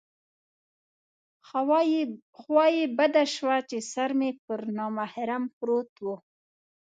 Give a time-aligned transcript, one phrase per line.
[2.37, 6.07] خوا یې بده شوه چې سر مې پر نامحرم پروت و.